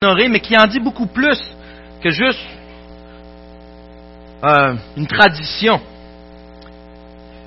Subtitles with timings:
[0.00, 1.42] mais qui en dit beaucoup plus
[2.00, 2.38] que juste
[4.44, 5.80] euh, une tradition.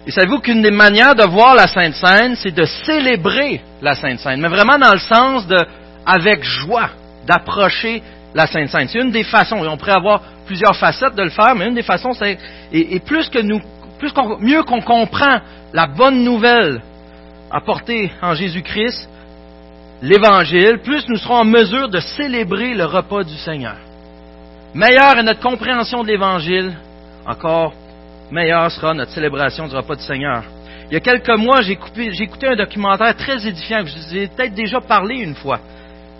[0.05, 4.19] Et savez-vous qu'une des manières de voir la Sainte Seine, c'est de célébrer la Sainte
[4.19, 5.55] Seine, mais vraiment dans le sens de,
[6.05, 6.89] avec joie,
[7.25, 8.03] d'approcher
[8.35, 8.89] la Sainte Seine.
[8.89, 11.75] C'est une des façons, et on pourrait avoir plusieurs facettes de le faire, mais une
[11.75, 12.37] des façons, c'est,
[12.73, 13.61] et, plus que nous,
[13.97, 14.11] plus
[14.41, 15.39] mieux qu'on comprend
[15.71, 16.81] la bonne nouvelle
[17.49, 19.07] apportée en Jésus-Christ,
[20.01, 23.77] l'Évangile, plus nous serons en mesure de célébrer le repas du Seigneur.
[24.73, 26.73] Meilleure est notre compréhension de l'Évangile,
[27.25, 27.73] encore
[28.31, 30.43] meilleure sera notre célébration du repas du Seigneur.
[30.89, 34.27] Il y a quelques mois, j'ai écouté, un documentaire très édifiant, que je vous ai
[34.27, 35.59] peut-être déjà parlé une fois,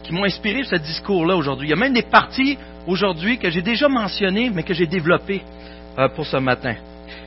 [0.04, 1.68] qui m'ont inspiré ce discours-là aujourd'hui.
[1.68, 5.42] Il y a même des parties aujourd'hui que j'ai déjà mentionnées, mais que j'ai développées
[5.98, 6.76] euh, pour ce matin.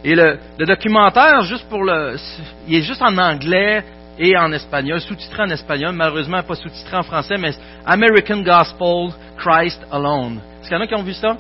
[0.05, 2.17] Et le, le, documentaire, juste pour le,
[2.69, 3.83] il est juste en anglais
[4.19, 7.51] et en espagnol, sous-titré en espagnol, malheureusement pas sous-titré en français, mais
[7.85, 10.41] American Gospel, Christ Alone.
[10.61, 11.37] Est-ce qu'il y en a qui ont vu ça?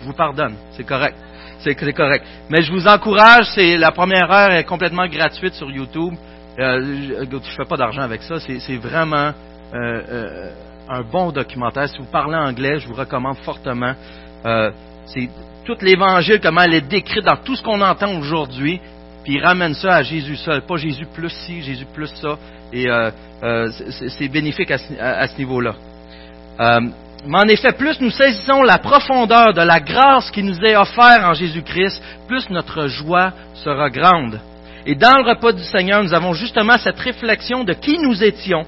[0.00, 1.16] Je vous pardonne, c'est correct.
[1.62, 2.24] C'est correct.
[2.48, 6.14] Mais je vous encourage, c'est la première heure est complètement gratuite sur YouTube.
[6.58, 8.36] Euh, je ne fais pas d'argent avec ça.
[8.40, 9.32] C'est vraiment
[9.74, 10.50] euh, euh,
[10.88, 11.88] un bon documentaire.
[11.88, 13.94] Si vous parlez anglais, je vous recommande fortement.
[15.04, 15.28] C'est
[15.64, 18.80] tout l'Évangile, comment elle est décrite dans tout ce qu'on entend aujourd'hui.
[19.24, 22.38] Puis il ramène ça à Jésus seul, pas Jésus plus ci, Jésus plus ça.
[22.72, 22.86] Et
[24.08, 24.78] c'est bénéfique à
[25.26, 25.74] ce, niveau-là.
[27.26, 31.22] Mais en effet, plus nous saisissons la profondeur de la grâce qui nous est offerte
[31.22, 34.40] en Jésus-Christ, plus notre joie sera grande.
[34.86, 38.64] Et dans le repas du Seigneur, nous avons justement cette réflexion de qui nous étions,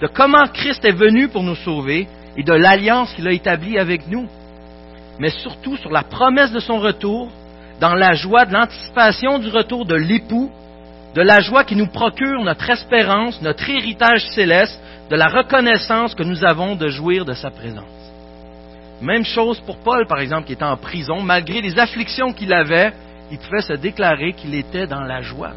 [0.00, 4.06] de comment Christ est venu pour nous sauver et de l'alliance qu'il a établie avec
[4.06, 4.28] nous,
[5.18, 7.30] mais surtout sur la promesse de son retour,
[7.82, 10.52] dans la joie de l'anticipation du retour de l'époux,
[11.16, 14.80] de la joie qui nous procure notre espérance, notre héritage céleste,
[15.10, 18.12] de la reconnaissance que nous avons de jouir de sa présence.
[19.00, 21.22] Même chose pour Paul, par exemple, qui était en prison.
[21.22, 22.92] Malgré les afflictions qu'il avait,
[23.32, 25.50] il pouvait se déclarer qu'il était dans la joie.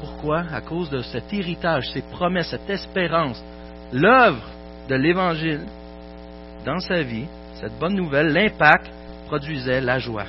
[0.00, 0.44] Pourquoi?
[0.52, 3.42] À cause de cet héritage, ces promesses, cette espérance,
[3.94, 4.44] l'œuvre
[4.90, 5.64] de l'Évangile
[6.66, 7.24] dans sa vie,
[7.62, 8.90] cette bonne nouvelle, l'impact
[9.26, 10.26] produisait la joie.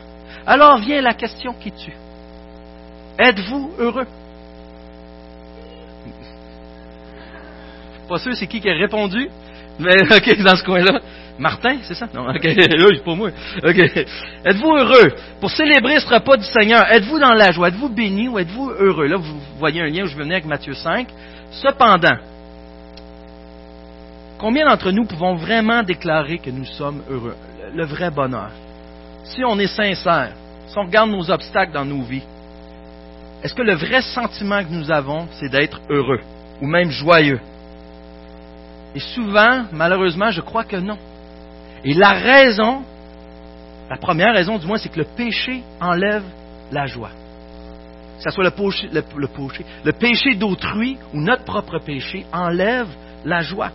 [0.47, 1.93] Alors vient la question qui tue.
[3.19, 4.07] Êtes-vous heureux?
[8.07, 9.29] Pas sûr c'est qui qui a répondu,
[9.77, 11.01] mais ok, dans ce coin-là.
[11.37, 12.07] Martin, c'est ça?
[12.13, 12.41] Non, ok,
[12.89, 13.29] oui, pour moi.
[13.63, 13.77] Ok.
[13.77, 15.13] Êtes-vous heureux?
[15.39, 16.83] Pour célébrer ce repas du Seigneur?
[16.91, 17.67] Êtes-vous dans la joie?
[17.67, 19.05] Êtes-vous béni ou êtes-vous heureux?
[19.05, 21.07] Là, vous voyez un lien où je venais avec Matthieu 5.
[21.51, 22.17] Cependant,
[24.39, 27.35] combien d'entre nous pouvons vraiment déclarer que nous sommes heureux?
[27.75, 28.49] Le vrai bonheur.
[29.29, 30.31] Si on est sincère,
[30.67, 32.23] si on regarde nos obstacles dans nos vies,
[33.43, 36.21] est-ce que le vrai sentiment que nous avons, c'est d'être heureux
[36.61, 37.39] ou même joyeux?
[38.95, 40.97] Et souvent, malheureusement, je crois que non.
[41.83, 42.83] Et la raison,
[43.89, 46.23] la première raison du moins, c'est que le péché enlève
[46.71, 47.11] la joie.
[48.17, 48.51] Que ce soit le
[49.83, 52.87] le péché d'autrui ou notre propre péché enlève
[53.23, 53.71] la joie.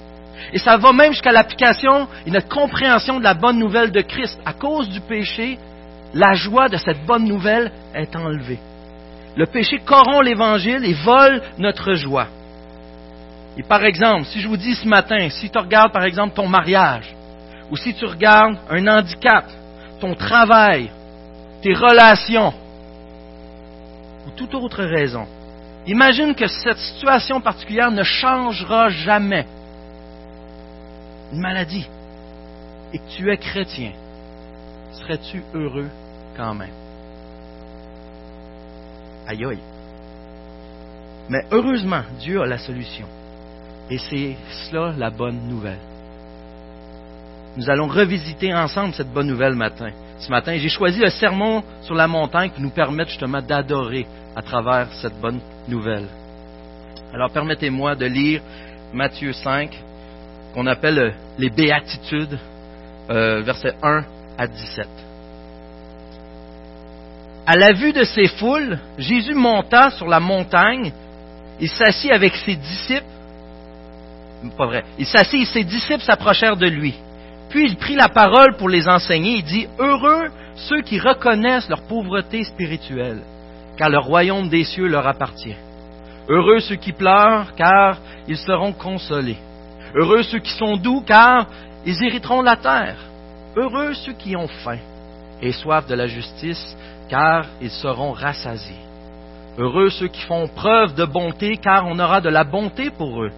[0.52, 4.38] Et ça va même jusqu'à l'application et notre compréhension de la bonne nouvelle de Christ.
[4.44, 5.58] À cause du péché,
[6.14, 8.58] la joie de cette bonne nouvelle est enlevée.
[9.36, 12.28] Le péché corrompt l'Évangile et vole notre joie.
[13.56, 16.48] Et par exemple, si je vous dis ce matin, si tu regardes par exemple ton
[16.48, 17.14] mariage,
[17.70, 19.44] ou si tu regardes un handicap,
[20.00, 20.90] ton travail,
[21.62, 22.52] tes relations,
[24.26, 25.26] ou toute autre raison,
[25.86, 29.46] imagine que cette situation particulière ne changera jamais.
[31.32, 31.88] Une maladie,
[32.92, 33.92] et que tu es chrétien,
[34.92, 35.88] serais-tu heureux
[36.36, 36.68] quand même?
[39.26, 39.58] Aïe aïe.
[41.28, 43.06] Mais heureusement, Dieu a la solution.
[43.88, 44.36] Et c'est
[44.68, 45.78] cela la bonne nouvelle.
[47.56, 49.90] Nous allons revisiter ensemble cette bonne nouvelle matin.
[50.18, 54.42] Ce matin, j'ai choisi le sermon sur la montagne qui nous permet justement d'adorer à
[54.42, 56.08] travers cette bonne nouvelle.
[57.12, 58.40] Alors permettez-moi de lire
[58.92, 59.70] Matthieu 5,
[60.54, 62.38] qu'on appelle les béatitudes,
[63.10, 64.04] euh, versets 1
[64.38, 64.86] à 17.
[67.46, 70.92] À la vue de ces foules, Jésus monta sur la montagne
[71.60, 73.06] et s'assit avec ses disciples
[74.50, 74.84] pas vrai.
[74.98, 76.94] Il s'assit et ses disciples s'approchèrent de lui.
[77.48, 79.36] Puis il prit la parole pour les enseigner.
[79.36, 83.22] Il dit, Heureux ceux qui reconnaissent leur pauvreté spirituelle,
[83.76, 85.56] car le royaume des cieux leur appartient.
[86.28, 87.98] Heureux ceux qui pleurent, car
[88.28, 89.38] ils seront consolés.
[89.94, 91.46] Heureux ceux qui sont doux, car
[91.84, 92.98] ils hériteront la terre.
[93.56, 94.78] Heureux ceux qui ont faim
[95.40, 96.76] et soif de la justice,
[97.08, 98.76] car ils seront rassasiés.
[99.58, 103.32] Heureux ceux qui font preuve de bonté, car on aura de la bonté pour eux.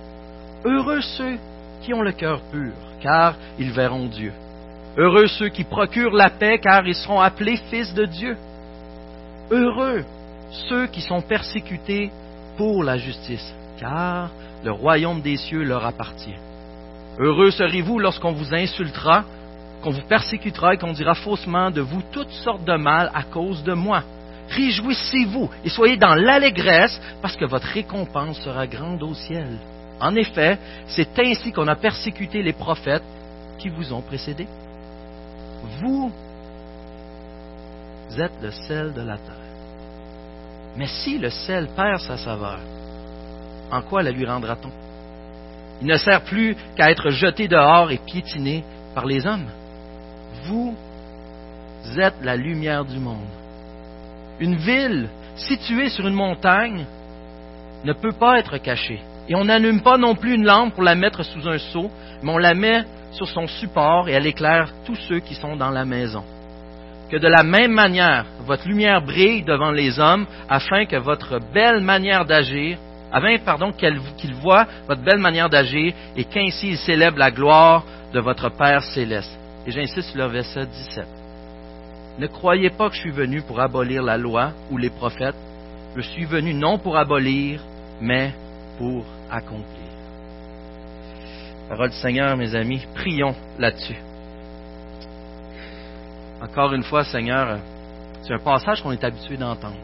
[0.64, 1.38] Heureux ceux
[1.82, 4.32] qui ont le cœur pur, car ils verront Dieu.
[4.96, 8.36] Heureux ceux qui procurent la paix, car ils seront appelés fils de Dieu.
[9.50, 10.04] Heureux
[10.68, 12.12] ceux qui sont persécutés
[12.56, 14.30] pour la justice, car
[14.64, 16.36] le royaume des cieux leur appartient.
[17.18, 19.24] Heureux serez-vous lorsqu'on vous insultera,
[19.82, 23.62] qu'on vous persécutera et qu'on dira faussement de vous toutes sortes de mal à cause
[23.62, 24.02] de moi.
[24.50, 29.58] Réjouissez-vous et soyez dans l'allégresse, parce que votre récompense sera grande au ciel.
[30.00, 33.04] En effet, c'est ainsi qu'on a persécuté les prophètes
[33.58, 34.48] qui vous ont précédés.
[35.80, 36.10] Vous
[38.18, 39.34] êtes le sel de la terre.
[40.76, 42.60] Mais si le sel perd sa saveur,
[43.74, 44.70] en quoi la lui rendra-t-on?
[45.80, 48.62] Il ne sert plus qu'à être jeté dehors et piétiné
[48.94, 49.48] par les hommes.
[50.46, 50.74] Vous
[51.98, 53.26] êtes la lumière du monde.
[54.38, 56.86] Une ville située sur une montagne
[57.84, 59.00] ne peut pas être cachée.
[59.28, 61.90] Et on n'allume pas non plus une lampe pour la mettre sous un seau,
[62.22, 65.70] mais on la met sur son support et elle éclaire tous ceux qui sont dans
[65.70, 66.22] la maison.
[67.10, 71.80] Que de la même manière, votre lumière brille devant les hommes afin que votre belle
[71.80, 72.78] manière d'agir,
[73.14, 78.18] afin, pardon, qu'ils voient votre belle manière d'agir et qu'ainsi ils célèbrent la gloire de
[78.18, 79.38] votre Père céleste.
[79.66, 81.06] Et j'insiste sur le verset 17.
[82.18, 85.36] Ne croyez pas que je suis venu pour abolir la loi ou les prophètes.
[85.94, 87.60] Je suis venu non pour abolir,
[88.00, 88.34] mais
[88.78, 89.64] pour accomplir.
[91.68, 93.96] Parole du Seigneur, mes amis, prions là-dessus.
[96.42, 97.58] Encore une fois, Seigneur,
[98.22, 99.76] c'est un passage qu'on est habitué d'entendre.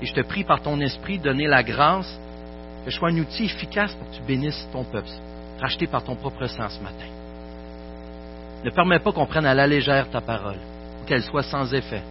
[0.00, 2.18] Et je te prie par ton esprit donner la grâce
[2.84, 5.08] que je sois un outil efficace pour que tu bénisses ton peuple,
[5.60, 7.06] racheté par ton propre sang ce matin.
[8.64, 10.58] Ne permets pas qu'on prenne à la légère ta parole,
[11.00, 12.02] ou qu'elle soit sans effet.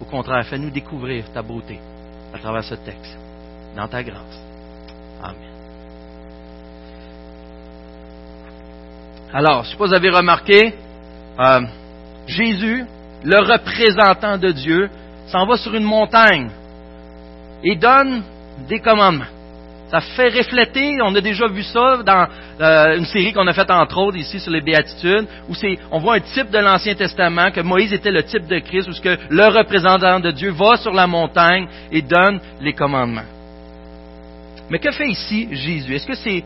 [0.00, 1.78] Au contraire, fais-nous découvrir ta beauté
[2.32, 3.18] à travers ce texte,
[3.76, 4.42] dans ta grâce.
[5.22, 5.50] Amen.
[9.32, 10.74] Alors, je ne sais pas si vous avez remarqué,
[11.38, 11.60] euh,
[12.26, 12.84] Jésus,
[13.22, 14.90] le représentant de Dieu,
[15.28, 16.50] s'en va sur une montagne
[17.62, 18.22] et donne
[18.68, 19.24] des commandements.
[19.90, 22.28] Ça fait refléter, on a déjà vu ça dans
[22.60, 25.98] euh, une série qu'on a faite entre autres ici sur les béatitudes, où c'est, on
[25.98, 29.00] voit un type de l'Ancien Testament, que Moïse était le type de Christ, où ce
[29.00, 33.26] que le représentant de Dieu va sur la montagne et donne les commandements.
[34.70, 35.96] Mais que fait ici Jésus?
[35.96, 36.44] Est-ce que c'est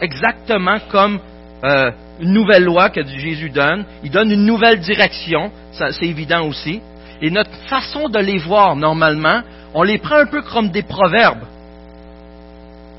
[0.00, 1.18] exactement comme
[1.64, 1.90] euh,
[2.20, 3.84] une nouvelle loi que Jésus donne?
[4.04, 6.80] Il donne une nouvelle direction, c'est évident aussi.
[7.20, 9.42] Et notre façon de les voir normalement,
[9.74, 11.44] on les prend un peu comme des proverbes.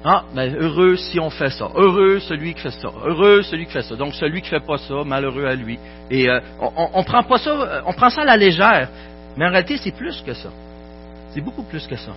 [0.04, 1.70] Ah, ben, heureux si on fait ça.
[1.76, 2.90] Heureux celui qui fait ça.
[3.06, 3.96] Heureux celui qui fait ça.
[3.96, 5.78] Donc celui qui fait pas ça, malheureux à lui.
[6.10, 8.90] Et euh, on, prend pas ça, on prend ça à la légère.
[9.36, 10.50] Mais en réalité, c'est plus que ça.
[11.34, 12.14] C'est beaucoup plus que ça.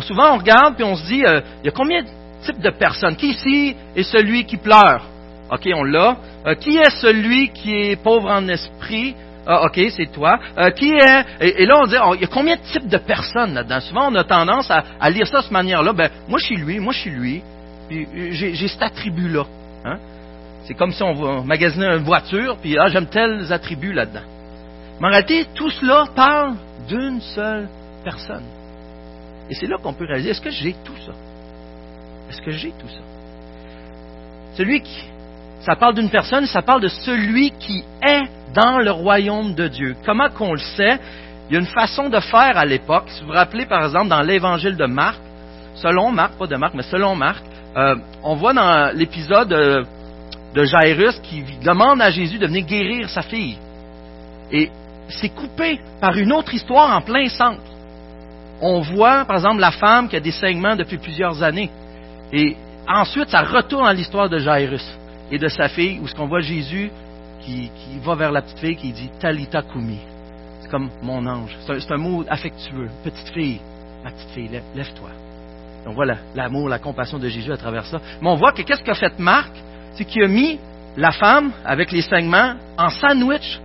[0.00, 2.08] Souvent, on regarde puis on se dit, euh, il y a combien de
[2.44, 3.16] types de personnes?
[3.16, 5.04] Qui ici est celui qui pleure?
[5.50, 6.16] Ok, on l'a.
[6.46, 9.14] Euh, qui est celui qui est pauvre en esprit?
[9.46, 10.38] Ah, ok, c'est toi.
[10.56, 13.54] Euh, qui est et, là on dit, il y a combien de types de personnes
[13.54, 13.80] là-dedans?
[13.80, 15.92] Souvent on a tendance à, lire ça de cette manière-là.
[15.92, 17.42] Ben, moi je suis lui, moi je suis lui.
[17.90, 19.44] J'ai cet attribut-là.
[19.84, 19.98] Hein?
[20.64, 24.22] C'est comme si on magasinait une voiture, puis ah, j'aime tels attributs là-dedans.
[25.00, 26.54] Mais en réalité, tout cela parle
[26.88, 27.68] d'une seule
[28.02, 28.44] personne.
[29.50, 31.12] Et c'est là qu'on peut réaliser, est-ce que j'ai tout ça?
[32.30, 33.02] Est-ce que j'ai tout ça?
[34.54, 35.04] Celui qui,
[35.60, 39.96] ça parle d'une personne, ça parle de celui qui est dans le royaume de Dieu.
[40.06, 40.98] Comment qu'on le sait?
[41.48, 43.04] Il y a une façon de faire à l'époque.
[43.08, 45.18] Si vous vous rappelez, par exemple, dans l'évangile de Marc,
[45.74, 47.44] selon Marc, pas de Marc, mais selon Marc,
[47.76, 49.84] euh, on voit dans l'épisode de,
[50.54, 53.58] de Jairus qui demande à Jésus de venir guérir sa fille.
[54.50, 54.70] Et
[55.08, 57.60] c'est coupé par une autre histoire en plein centre.
[58.60, 61.70] On voit, par exemple, la femme qui a des saignements depuis plusieurs années.
[62.32, 62.56] Et
[62.88, 64.84] ensuite, ça retourne à l'histoire de Jairus
[65.30, 66.90] et de sa fille, où ce qu'on voit Jésus
[67.44, 67.70] qui,
[68.02, 69.98] va vers la petite fille qui dit Talita Kumi.
[70.60, 71.56] C'est comme mon ange.
[71.66, 72.88] C'est un, mot affectueux.
[73.02, 73.60] Petite fille,
[74.02, 75.10] ma petite fille, lève-toi.
[75.86, 78.00] on voit l'amour, la, compassion de Jésus à travers ça.
[78.20, 79.50] Mais on voit que qu'est-ce qu'a fait Marc?
[79.94, 80.58] C'est qu'il a mis
[80.96, 83.60] la femme avec les saignements en sandwich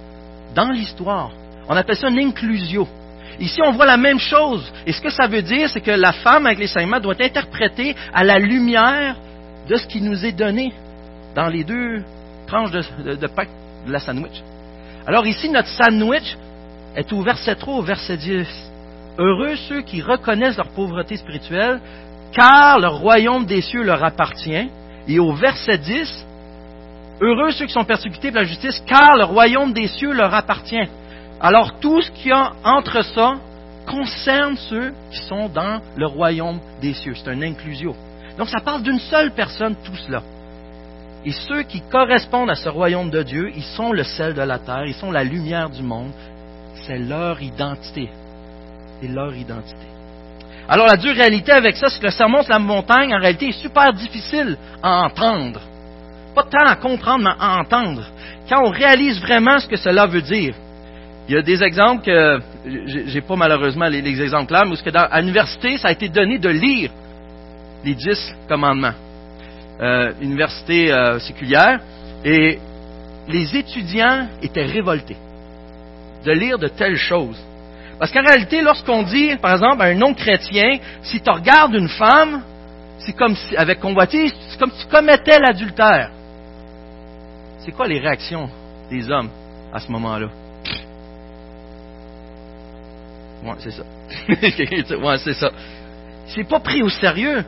[0.55, 1.31] dans l'histoire.
[1.67, 2.87] On appelle ça une inclusio.
[3.39, 4.71] Ici, on voit la même chose.
[4.85, 7.37] Et ce que ça veut dire, c'est que la femme avec les saignements doit être
[7.37, 9.15] interprétée à la lumière
[9.67, 10.73] de ce qui nous est donné
[11.35, 12.03] dans les deux
[12.47, 13.45] tranches de, de pain
[13.85, 14.43] de la sandwich.
[15.07, 16.37] Alors ici, notre sandwich
[16.95, 18.47] est au verset 3 au verset 10.
[19.17, 21.79] Heureux ceux qui reconnaissent leur pauvreté spirituelle,
[22.33, 24.69] car le royaume des cieux leur appartient.
[25.07, 26.25] Et au verset 10,
[27.21, 30.87] heureux ceux qui sont persécutés par la justice, car le royaume des cieux leur appartient.
[31.41, 33.35] Alors tout ce qu'il y a entre ça
[33.87, 37.15] concerne ceux qui sont dans le royaume des cieux.
[37.15, 37.95] C'est un inclusio.
[38.37, 40.21] Donc ça parle d'une seule personne, tout cela.
[41.25, 44.59] Et ceux qui correspondent à ce royaume de Dieu, ils sont le sel de la
[44.59, 46.11] terre, ils sont la lumière du monde.
[46.87, 48.09] C'est leur identité.
[49.01, 49.87] C'est leur identité.
[50.67, 53.49] Alors la dure réalité avec ça, c'est que le sermon sur la montagne, en réalité,
[53.49, 55.59] est super difficile à entendre.
[56.35, 58.03] Pas tant à comprendre, mais à entendre.
[58.47, 60.53] Quand on réalise vraiment ce que cela veut dire.
[61.27, 62.39] Il y a des exemples que,
[62.85, 66.39] j'ai pas malheureusement les, exemples là, mais que dans, à l'université, ça a été donné
[66.39, 66.91] de lire
[67.83, 68.93] les dix commandements.
[69.81, 71.79] Euh, université euh, séculière,
[72.25, 72.59] et
[73.29, 75.15] les étudiants étaient révoltés
[76.25, 77.39] de lire de telles choses.
[77.97, 82.41] Parce qu'en réalité, lorsqu'on dit, par exemple, à un non-chrétien, si tu regardes une femme,
[82.99, 86.11] c'est comme si, avec convoitise, c'est comme si tu commettais l'adultère.
[87.59, 88.49] C'est quoi les réactions
[88.91, 89.29] des hommes
[89.71, 90.27] à ce moment-là?
[93.45, 93.83] Ouais, c'est ça.
[94.97, 95.51] ouais, c'est ça.
[96.27, 97.45] C'est pas pris au sérieux.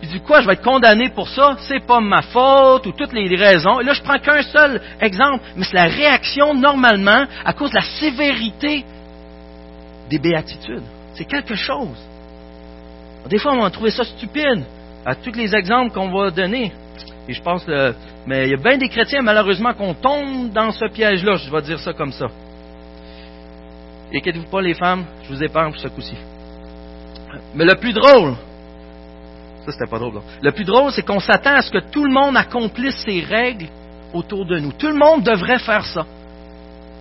[0.00, 3.12] Puis du quoi, je vais être condamné pour ça, c'est pas ma faute ou toutes
[3.12, 3.80] les raisons.
[3.80, 7.76] Et là, je prends qu'un seul exemple, mais c'est la réaction normalement à cause de
[7.76, 8.84] la sévérité
[10.08, 10.82] des béatitudes.
[11.14, 11.98] C'est quelque chose.
[13.28, 14.64] Des fois, on va trouver ça stupide
[15.04, 16.72] à tous les exemples qu'on va donner.
[17.28, 17.66] Et je pense
[18.26, 21.62] mais il y a bien des chrétiens, malheureusement, qu'on tombe dans ce piège-là, je vais
[21.62, 22.26] dire ça comme ça.
[24.14, 26.16] Inquiétez-vous pas, les femmes, je vous épargne pour ce coup-ci.
[27.54, 28.34] Mais le plus drôle,
[29.64, 30.20] ça, c'était pas drôle.
[30.42, 33.68] Le plus drôle, c'est qu'on s'attend à ce que tout le monde accomplisse ses règles
[34.12, 34.72] autour de nous.
[34.72, 36.06] Tout le monde devrait faire ça.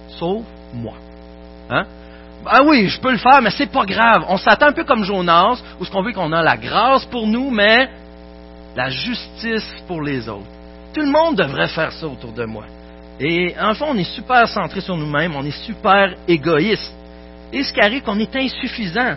[0.09, 0.93] Sauf moi.
[1.69, 1.85] Hein?
[2.45, 4.25] Ah oui, je peux le faire, mais c'est pas grave.
[4.27, 7.27] On s'attend un peu comme Jonas, où ce qu'on veut qu'on a la grâce pour
[7.27, 7.89] nous, mais
[8.75, 10.45] la justice pour les autres.
[10.93, 12.65] Tout le monde devrait faire ça autour de moi.
[13.19, 16.93] Et en fond, on est super centré sur nous-mêmes, on est super égoïste.
[17.51, 19.15] Et ce qui arrive, qu'on est insuffisant.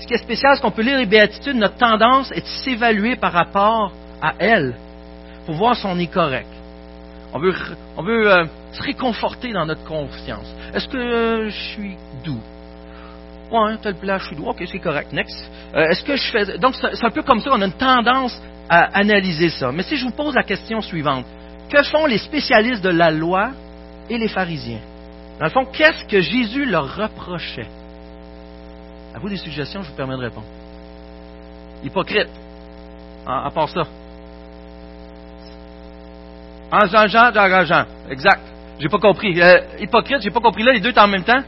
[0.00, 3.16] Ce qui est spécial, c'est qu'on peut lire les béatitudes, notre tendance est de s'évaluer
[3.16, 4.74] par rapport à elle,
[5.46, 6.48] pour voir si on est correct.
[7.32, 10.46] On veut, euh, se réconforter dans notre confiance.
[10.72, 12.40] Est-ce que euh, je suis doux?
[13.50, 14.46] Ouais, tel je suis doux.
[14.46, 15.12] Ok, c'est correct.
[15.12, 15.50] Next.
[15.74, 16.58] Euh, est-ce que je fais.
[16.58, 19.72] Donc, c'est un peu comme ça, on a une tendance à analyser ça.
[19.72, 21.24] Mais si je vous pose la question suivante,
[21.68, 23.50] que font les spécialistes de la loi
[24.08, 24.80] et les pharisiens?
[25.38, 27.66] Dans le fond, qu'est-ce que Jésus leur reprochait?
[29.14, 30.46] À vous des suggestions, je vous permets de répondre.
[31.84, 32.28] Hypocrite.
[33.24, 33.84] À, part ça.
[36.72, 37.86] En Jean, Jean, Jean, Jean.
[38.10, 38.42] Exact.
[38.80, 39.40] J'ai pas compris.
[39.40, 41.42] Euh, hypocrite, j'ai pas compris là, les deux en même temps.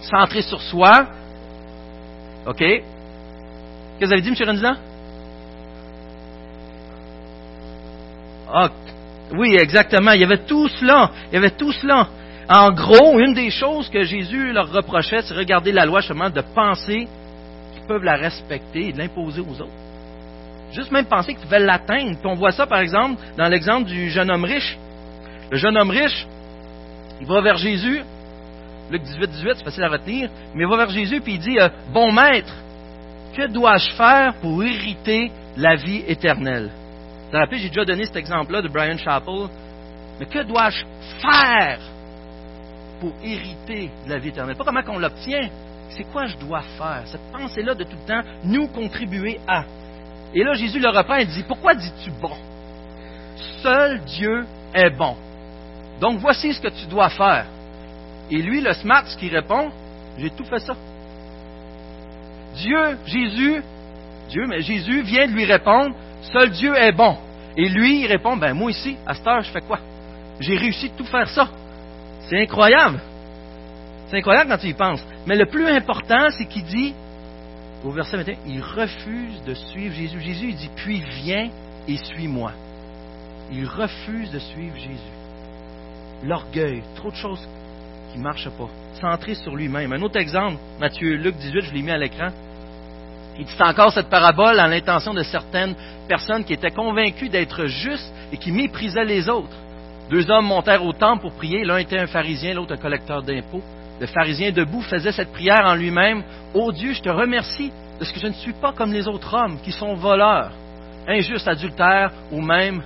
[0.00, 1.08] Centré sur soi.
[2.46, 2.58] OK.
[2.58, 4.34] Qu'est-ce que vous avez dit, M.
[4.46, 4.76] Renizan?
[8.50, 8.70] Ah,
[9.32, 10.12] oui, exactement.
[10.12, 11.10] Il y avait tout cela.
[11.30, 12.08] Il y avait tout cela.
[12.48, 16.40] En gros, une des choses que Jésus leur reprochait, c'est regarder la loi justement, de
[16.40, 17.06] penser
[17.72, 19.72] qu'ils peuvent la respecter et de l'imposer aux autres.
[20.72, 22.18] Juste même penser qu'ils veulent l'atteindre.
[22.18, 24.78] Puis on voit ça, par exemple, dans l'exemple du jeune homme riche.
[25.50, 26.26] Le jeune homme riche,
[27.20, 28.02] il va vers Jésus.
[28.90, 30.30] Luc 18, 18, c'est facile à retenir.
[30.54, 32.52] Mais il va vers Jésus puis il dit euh, Bon maître,
[33.36, 38.16] que dois-je faire pour hériter la vie éternelle Vous vous rappelez, j'ai déjà donné cet
[38.16, 39.48] exemple-là de Brian Chappell.
[40.18, 40.84] Mais que dois-je
[41.20, 41.78] faire
[43.00, 44.56] pour hériter de la vie éternelle.
[44.56, 45.48] Pas comment qu'on l'obtient,
[45.90, 47.02] c'est quoi je dois faire.
[47.06, 49.64] Cette pensée-là de tout le temps, nous contribuer à.
[50.34, 52.36] Et là, Jésus le reprend et dit, pourquoi dis-tu bon?
[53.62, 55.16] Seul Dieu est bon.
[56.00, 57.46] Donc voici ce que tu dois faire.
[58.30, 59.70] Et lui, le smart, ce qui répond,
[60.18, 60.74] j'ai tout fait ça.
[62.54, 63.62] Dieu, Jésus,
[64.28, 65.94] Dieu, mais Jésus vient de lui répondre,
[66.32, 67.16] seul Dieu est bon.
[67.56, 69.78] Et lui, il répond, ben moi ici, à cette heure, je fais quoi?
[70.40, 71.48] J'ai réussi de tout faire ça.
[72.28, 73.00] C'est incroyable.
[74.08, 75.04] C'est incroyable quand tu y penses.
[75.26, 76.94] Mais le plus important, c'est qu'il dit,
[77.84, 80.20] au verset 21, il refuse de suivre Jésus.
[80.20, 81.48] Jésus, dit, puis viens
[81.86, 82.52] et suis-moi.
[83.52, 85.14] Il refuse de suivre Jésus.
[86.24, 87.48] L'orgueil, trop de choses
[88.12, 88.68] qui ne marchent pas.
[89.00, 89.92] Centré sur lui-même.
[89.92, 92.28] Un autre exemple, Matthieu, Luc 18, je l'ai mis à l'écran.
[93.38, 95.74] Il dit encore cette parabole à l'intention de certaines
[96.08, 99.56] personnes qui étaient convaincues d'être justes et qui méprisaient les autres.
[100.10, 101.64] Deux hommes montèrent au temple pour prier.
[101.64, 103.62] L'un était un pharisien, l'autre un collecteur d'impôts.
[104.00, 106.22] Le pharisien debout faisait cette prière en lui-même.
[106.54, 109.34] Ô Dieu, je te remercie de ce que je ne suis pas comme les autres
[109.34, 110.50] hommes qui sont voleurs,
[111.06, 112.82] injustes, adultères ou même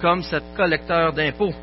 [0.00, 1.54] comme cet collecteur d'impôts.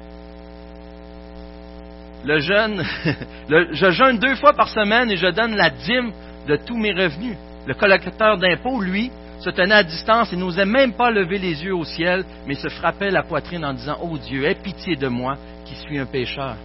[2.23, 2.83] Le jeûne,
[3.49, 6.11] je jeûne deux fois par semaine et je donne la dîme
[6.47, 7.35] de tous mes revenus.
[7.65, 9.11] Le collecteur d'impôts, lui,
[9.41, 12.69] se tenait à distance et n'osait même pas lever les yeux au ciel, mais se
[12.69, 16.55] frappait la poitrine en disant Ô Dieu, aie pitié de moi qui suis un pécheur.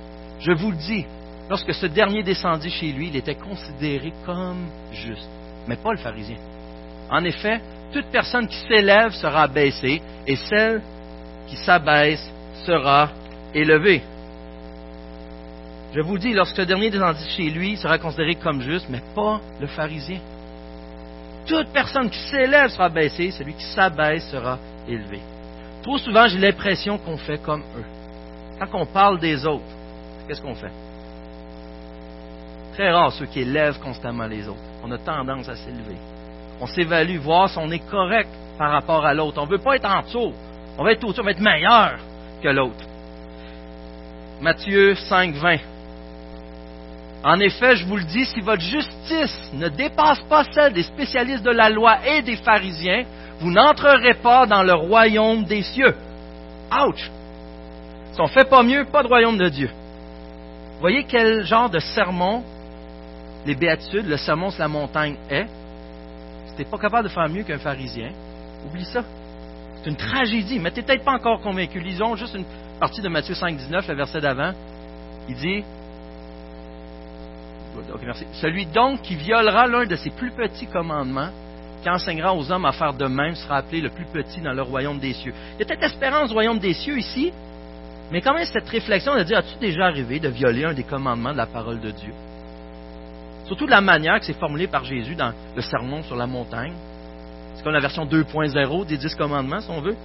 [0.40, 1.06] Je vous le dis,
[1.48, 5.28] lorsque ce dernier descendit chez lui, il était considéré comme juste,
[5.66, 6.36] mais pas le pharisien.
[7.10, 7.60] En effet,
[7.92, 10.82] Toute personne qui s'élève sera abaissée, et celle
[11.46, 12.30] qui s'abaisse
[12.66, 13.10] sera
[13.54, 14.02] élevée.
[15.94, 19.00] Je vous dis, lorsque ce dernier descendit chez lui, il sera considéré comme juste, mais
[19.14, 20.18] pas le pharisien.
[21.46, 25.20] Toute personne qui s'élève sera abaissée, celui qui s'abaisse sera élevé.
[25.82, 27.84] Trop souvent, j'ai l'impression qu'on fait comme eux.
[28.58, 29.62] Quand on parle des autres,
[30.26, 30.72] qu'est-ce qu'on fait?
[32.74, 34.58] Très rare ceux qui élèvent constamment les autres.
[34.82, 35.96] On a tendance à s'élever.
[36.60, 39.40] On s'évalue, voir si on est correct par rapport à l'autre.
[39.40, 40.32] On ne veut pas être en dessous.
[40.78, 41.98] On va être au-dessus, on va être meilleur
[42.42, 42.84] que l'autre.
[44.40, 45.56] Matthieu 5, 20.
[47.24, 51.42] En effet, je vous le dis, si votre justice ne dépasse pas celle des spécialistes
[51.42, 53.04] de la loi et des pharisiens,
[53.40, 55.94] vous n'entrerez pas dans le royaume des cieux.
[56.72, 57.10] Ouch!
[58.12, 59.70] Si on ne fait pas mieux, pas de royaume de Dieu.
[60.80, 62.42] Voyez quel genre de sermon
[63.44, 65.46] les béatitudes, le sermon sur la montagne est?
[66.46, 68.10] Si tu n'es pas capable de faire mieux qu'un pharisien,
[68.66, 69.02] oublie ça.
[69.76, 71.80] C'est une tragédie, mais tu n'es peut-être pas encore convaincu.
[71.80, 72.44] Lisons juste une
[72.80, 74.52] partie de Matthieu 5, 19, le verset d'avant.
[75.28, 75.64] Il dit
[78.34, 81.30] celui donc qui violera l'un de ses plus petits commandements,
[81.82, 84.62] qui enseignera aux hommes à faire de même, sera appelé le plus petit dans le
[84.62, 85.34] royaume des cieux.
[85.54, 87.32] Il y a peut-être espérance du royaume des cieux ici,
[88.10, 91.32] mais quand même cette réflexion de dire, as-tu déjà arrivé de violer un des commandements
[91.32, 92.12] de la parole de Dieu?
[93.46, 96.74] Surtout de la manière que c'est formulé par Jésus dans le sermon sur la montagne.
[97.54, 99.96] C'est comme la version 2.0 des dix commandements, si on veut.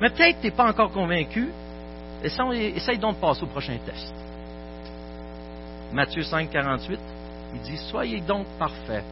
[0.00, 1.50] Mais peut-être que tu n'es pas encore convaincu.
[2.22, 4.14] Essaye donc de passer au prochain test.
[5.92, 7.00] Matthieu 5, 48,
[7.54, 9.04] il dit Soyez donc parfaits,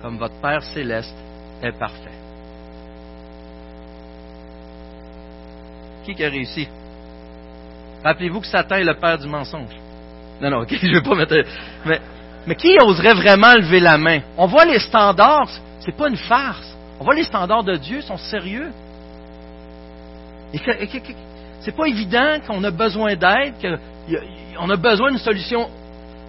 [0.00, 1.16] comme votre Père céleste
[1.62, 2.10] est parfait.
[6.04, 6.68] Qui a réussi?
[8.02, 9.76] Rappelez-vous que Satan est le père du mensonge.
[10.40, 11.34] Non, non, ok, je ne vais pas mettre.
[12.46, 14.20] Mais, qui oserait vraiment lever la main?
[14.38, 16.74] On voit les standards, c'est pas une farce.
[16.98, 18.72] On voit les standards de Dieu sont sérieux.
[21.60, 23.54] C'est pas évident qu'on a besoin d'aide,
[24.56, 25.68] qu'on a besoin d'une solution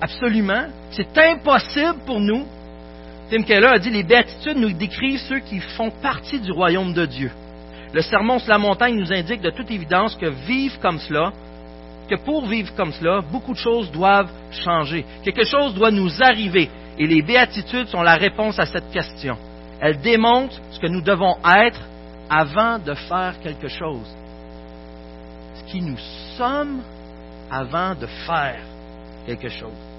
[0.02, 0.66] Absolument.
[0.90, 2.46] C'est impossible pour nous.
[3.30, 7.06] Tim Keller a dit les béatitudes nous décrivent ceux qui font partie du royaume de
[7.06, 7.32] Dieu.
[7.94, 11.32] Le sermon sur la montagne nous indique de toute évidence que vivre comme cela,
[12.10, 15.06] que pour vivre comme cela, beaucoup de choses doivent changer.
[15.24, 16.70] Quelque chose doit nous arriver.
[16.98, 19.38] Et les béatitudes sont la réponse à cette question.
[19.80, 21.80] Elles démontrent ce que nous devons être
[22.30, 24.16] avant de faire quelque chose.
[25.56, 25.98] Ce qui nous
[26.38, 26.82] sommes
[27.52, 28.62] avant de faire
[29.26, 29.91] quelque chose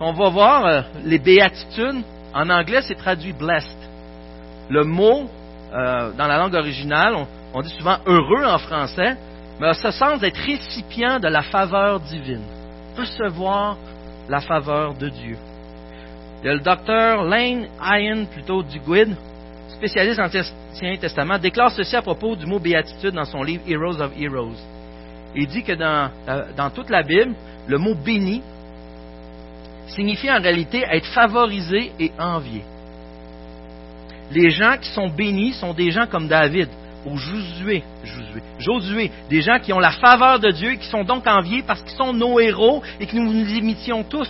[0.00, 2.02] on va voir euh, les béatitudes,
[2.34, 3.76] en anglais, c'est traduit blessed.
[4.70, 5.28] Le mot,
[5.72, 7.14] euh, dans la langue originale,
[7.54, 9.16] on, dit souvent heureux en français,
[9.60, 12.44] mais ça ce sens d'être récipient de la faveur divine.
[12.96, 13.76] Recevoir
[14.28, 15.36] la faveur de Dieu.
[16.44, 19.16] A le docteur Lane Ian, plutôt du Guide,
[19.70, 24.00] spécialiste en Ancien Testament, déclare ceci à propos du mot béatitude dans son livre Heroes
[24.00, 24.58] of Heroes.
[25.34, 27.34] Il dit que dans, euh, dans toute la Bible,
[27.66, 28.42] le mot béni
[29.88, 32.62] signifie en réalité être favorisé et envié.
[34.30, 36.68] Les gens qui sont bénis sont des gens comme David
[37.06, 37.82] ou Josué,
[38.58, 41.80] Josué, des gens qui ont la faveur de Dieu et qui sont donc enviés parce
[41.82, 44.28] qu'ils sont nos héros et que nous nous imitions tous,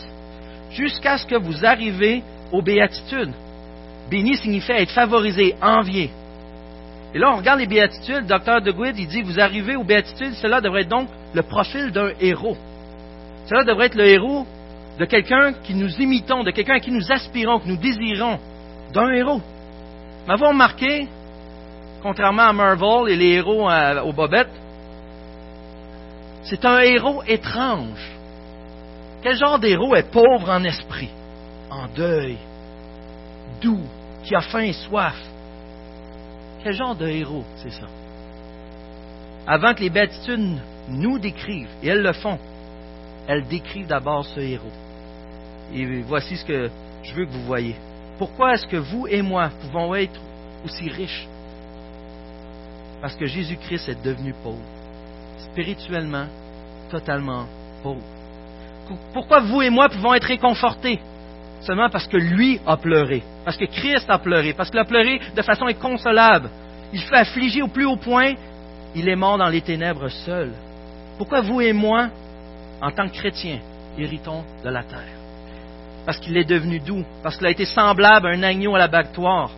[0.70, 3.32] jusqu'à ce que vous arrivez aux béatitudes.
[4.10, 6.10] Béni signifie être favorisé, envié.
[7.14, 10.34] Et là, on regarde les béatitudes, docteur de Guide, il dit, vous arrivez aux béatitudes,
[10.34, 12.56] cela devrait être donc le profil d'un héros.
[13.46, 14.46] Cela devrait être le héros
[14.98, 18.38] de quelqu'un qui nous imitons, de quelqu'un à qui nous aspirons, que nous désirons,
[18.92, 19.40] d'un héros.
[20.26, 21.06] M'avons remarqué,
[22.02, 23.68] contrairement à Marvel et les héros
[24.04, 24.48] aux bobettes,
[26.42, 28.12] c'est un héros étrange.
[29.22, 31.10] Quel genre d'héros est pauvre en esprit,
[31.70, 32.36] en deuil,
[33.60, 33.84] doux,
[34.24, 35.16] qui a faim et soif?
[36.62, 37.86] Quel genre de héros c'est ça?
[39.46, 40.58] Avant que les béatitudes
[40.88, 42.38] nous décrivent, et elles le font,
[43.26, 44.72] elles décrivent d'abord ce héros.
[45.74, 46.70] Et voici ce que
[47.02, 47.76] je veux que vous voyez.
[48.18, 50.20] Pourquoi est-ce que vous et moi pouvons être
[50.64, 51.28] aussi riches?
[53.00, 54.58] Parce que Jésus-Christ est devenu pauvre,
[55.38, 56.26] spirituellement,
[56.90, 57.46] totalement
[57.82, 58.02] pauvre.
[59.12, 60.98] Pourquoi vous et moi pouvons être réconfortés?
[61.60, 65.20] Seulement parce que lui a pleuré, parce que Christ a pleuré, parce qu'il a pleuré
[65.34, 66.50] de façon inconsolable.
[66.92, 68.34] Il fait affliger au plus haut point,
[68.94, 70.52] il est mort dans les ténèbres seul.
[71.18, 72.08] Pourquoi vous et moi,
[72.80, 73.58] en tant que chrétiens,
[73.98, 75.17] héritons de la terre?
[76.08, 79.50] Parce qu'il est devenu doux, parce qu'il a été semblable à un agneau à l'abattoir,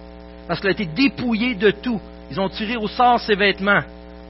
[0.48, 2.00] parce qu'il a été dépouillé de tout.
[2.28, 3.82] Ils ont tiré au sort ses vêtements.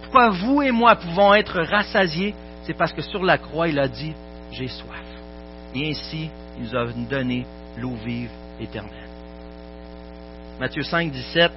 [0.03, 2.35] Pourquoi vous et moi pouvons être rassasiés?
[2.65, 4.13] C'est parce que sur la croix, il a dit
[4.53, 5.01] J'ai soif.
[5.75, 6.29] Et ainsi,
[6.59, 7.47] il nous a donné
[7.79, 8.29] l'eau vive
[8.61, 9.09] éternelle.
[10.61, 11.53] Matthieu 5, 17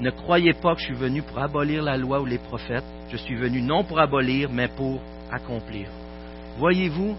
[0.00, 2.84] Ne croyez pas que je suis venu pour abolir la loi ou les prophètes.
[3.10, 5.00] Je suis venu non pour abolir, mais pour
[5.32, 5.88] accomplir.
[6.58, 7.16] Voyez-vous,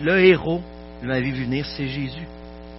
[0.00, 0.62] le héros
[1.02, 2.26] de ma vie venir, c'est Jésus.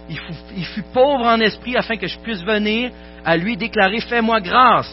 [0.08, 2.90] Il fut, pauvre en esprit afin que je puisse venir
[3.24, 4.92] à lui déclarer Fais-moi grâce.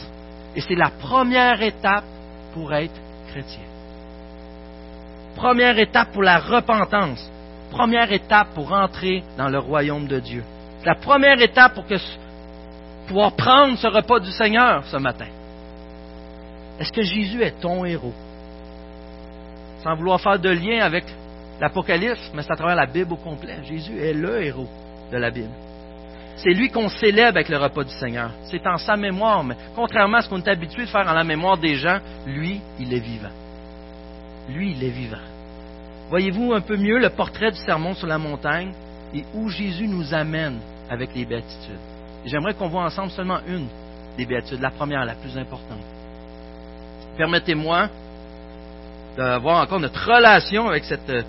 [0.56, 2.06] Et c'est la première étape
[2.54, 3.64] pour être chrétien.
[5.36, 7.30] Première étape pour la repentance.
[7.72, 10.44] Première étape pour entrer dans le royaume de Dieu.
[10.86, 11.86] La première étape pour
[13.08, 15.28] pouvoir prendre ce repas du Seigneur ce matin.
[16.80, 18.14] Est-ce que Jésus est ton héros?
[19.84, 21.06] Sans vouloir faire de lien avec
[21.60, 23.58] l'Apocalypse, mais c'est à travers la Bible au complet.
[23.64, 24.70] Jésus est le héros
[25.12, 25.54] de la Bible.
[26.38, 28.32] C'est lui qu'on célèbre avec le repas du Seigneur.
[28.46, 31.26] C'est en sa mémoire, mais contrairement à ce qu'on est habitué de faire en la
[31.26, 33.32] mémoire des gens, lui, il est vivant.
[34.50, 35.18] Lui, il est vivant.
[36.10, 38.72] Voyez-vous un peu mieux le portrait du sermon sur la montagne
[39.14, 41.78] et où Jésus nous amène avec les béatitudes?
[42.26, 43.68] J'aimerais qu'on voit ensemble seulement une
[44.18, 45.84] des béatitudes, la première, la plus importante.
[47.18, 47.90] Permettez-moi
[49.18, 51.24] d'avoir encore notre relation avec cette euh,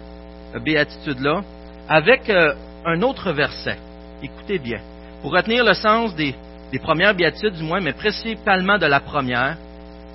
[0.58, 1.42] béatitude-là,
[1.88, 3.76] avec euh, un autre verset.
[4.22, 4.80] Écoutez bien.
[5.22, 6.34] Pour retenir le sens des,
[6.82, 9.56] premières béatitudes, du moins, mais principalement de la première,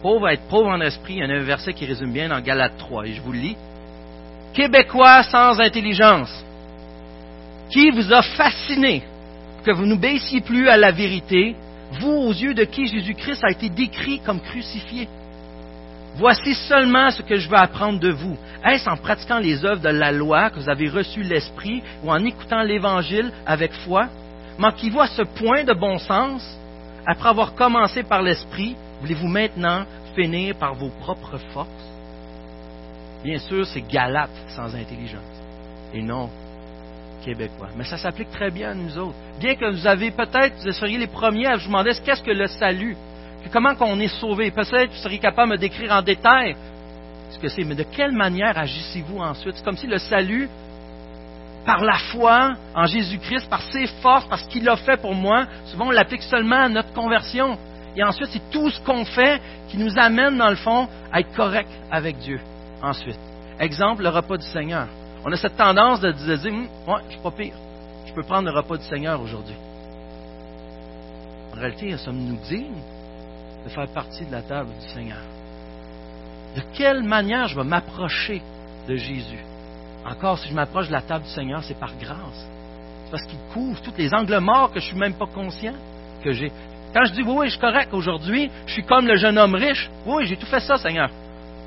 [0.01, 2.39] pauvre être pauvre en esprit, il y en a un verset qui résume bien dans
[2.39, 3.57] Galates 3, et je vous le lis.
[4.53, 6.43] Québécois sans intelligence,
[7.69, 9.03] qui vous a fasciné,
[9.63, 11.55] que vous n'obéissiez plus à la vérité,
[11.99, 15.07] vous aux yeux de qui Jésus-Christ a été décrit comme crucifié?
[16.15, 18.37] Voici seulement ce que je veux apprendre de vous.
[18.63, 22.23] Est-ce en pratiquant les œuvres de la loi que vous avez reçu l'Esprit ou en
[22.23, 24.07] écoutant l'Évangile avec foi?
[24.57, 26.41] Manquez-vous à ce point de bon sens?
[27.05, 31.69] Après avoir commencé par l'Esprit, voulez-vous maintenant finir par vos propres forces?
[33.23, 35.21] Bien sûr, c'est Galate sans intelligence
[35.93, 36.29] et non
[37.23, 37.69] québécois.
[37.75, 39.15] Mais ça s'applique très bien à nous autres.
[39.39, 42.47] Bien que vous avez peut-être, vous seriez les premiers à vous demander qu'est-ce que le
[42.47, 42.95] salut?
[43.51, 44.51] comment qu'on est sauvé?
[44.51, 46.55] Peut-être que vous seriez capable de me décrire en détail
[47.35, 49.55] ce que c'est, mais de quelle manière agissez-vous ensuite?
[49.55, 50.49] C'est comme si le salut,
[51.65, 55.45] par la foi en Jésus-Christ, par ses forces, par ce qu'il a fait pour moi,
[55.65, 57.57] souvent on l'applique seulement à notre conversion.
[57.95, 61.33] Et ensuite, c'est tout ce qu'on fait qui nous amène, dans le fond, à être
[61.33, 62.39] correct avec Dieu.
[62.81, 63.19] Ensuite,
[63.59, 64.87] exemple, le repas du Seigneur.
[65.25, 67.55] On a cette tendance de dire, hum, moi, je suis pas pire.
[68.05, 69.55] Je peux prendre le repas du Seigneur aujourd'hui.
[71.53, 72.81] En réalité, sommes-nous dignes
[73.63, 75.21] de faire partie de la table du Seigneur?
[76.55, 78.41] De quelle manière je vais m'approcher
[78.87, 79.43] de Jésus?
[80.05, 82.47] Encore, si je m'approche de la table du Seigneur, c'est par grâce.
[83.05, 85.73] C'est parce qu'il couvre tous les angles morts que je ne suis même pas conscient
[86.23, 86.51] que j'ai.
[86.93, 89.89] Quand je dis oui, je suis correct aujourd'hui, je suis comme le jeune homme riche,
[90.05, 91.09] oui, j'ai tout fait ça, Seigneur.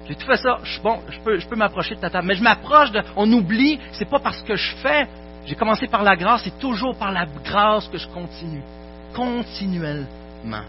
[0.09, 2.27] J'ai tout fait ça, je suis bon, je peux, je peux m'approcher de ta table.
[2.27, 3.03] Mais je m'approche de.
[3.15, 5.07] On oublie, c'est pas parce que je fais.
[5.45, 8.63] J'ai commencé par la grâce, c'est toujours par la grâce que je continue.
[9.15, 10.65] Continuellement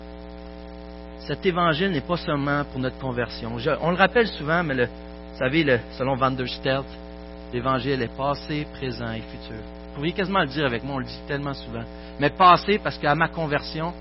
[1.19, 3.57] cet évangile n'est pas seulement pour notre conversion.
[3.81, 6.85] on le rappelle souvent, mais vous savez, le, selon Van der Stelt,
[7.53, 9.57] l'évangile est passé, présent et futur.
[9.89, 11.83] Vous pourriez quasiment le dire avec moi, on le dit tellement souvent.
[12.19, 13.93] Mais passé parce qu'à ma conversion,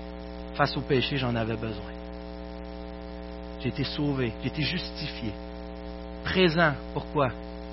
[0.55, 1.91] face au péché, j'en avais besoin.
[3.61, 5.31] J'ai été sauvé, j'ai été justifié.
[6.23, 7.29] Présent, pourquoi?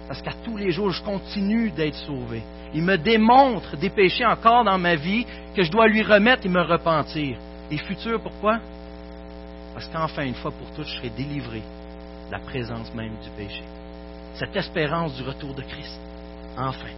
[0.09, 2.43] Parce qu'à tous les jours, je continue d'être sauvé.
[2.75, 6.49] Il me démontre des péchés encore dans ma vie que je dois lui remettre et
[6.49, 7.37] me repentir.
[7.71, 8.61] Et futur, pourquoi?
[9.77, 13.63] Parce qu'enfin, une fois pour toutes, je serai délivré de la présence même du péché.
[14.37, 16.01] Cette espérance du retour de Christ.
[16.57, 16.89] Enfin.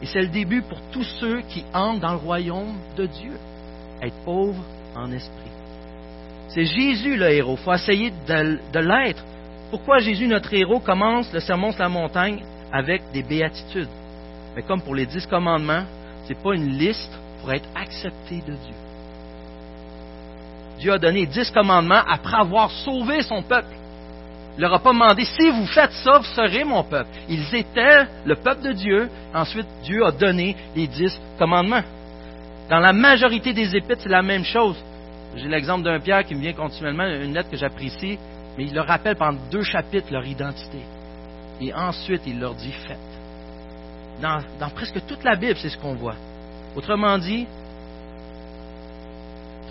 [0.00, 3.32] Et c'est le début pour tous ceux qui entrent dans le royaume de Dieu.
[4.00, 4.62] Être pauvre
[4.94, 5.50] en esprit.
[6.50, 7.56] C'est Jésus le héros.
[7.58, 9.24] Il faut essayer de, de l'être.
[9.72, 13.88] Pourquoi Jésus, notre héros, commence le sermon sur la montagne avec des béatitudes?
[14.54, 15.82] Mais comme pour les dix commandements,
[16.26, 18.74] ce n'est pas une liste pour être accepté de Dieu.
[20.82, 23.72] Dieu a donné dix commandements après avoir sauvé son peuple.
[24.56, 27.08] Il leur a pas demandé, si vous faites ça, vous serez mon peuple.
[27.28, 29.08] Ils étaient le peuple de Dieu.
[29.32, 31.84] Ensuite, Dieu a donné les dix commandements.
[32.68, 34.76] Dans la majorité des épîtres, c'est la même chose.
[35.36, 38.18] J'ai l'exemple d'un Pierre qui me vient continuellement, une lettre que j'apprécie,
[38.58, 40.80] mais il leur rappelle pendant deux chapitres leur identité.
[41.60, 42.98] Et ensuite, il leur dit, faites.
[44.20, 46.16] Dans, dans presque toute la Bible, c'est ce qu'on voit.
[46.74, 47.46] Autrement dit,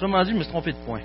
[0.02, 1.02] Autrement dit, je me suis trompé de point.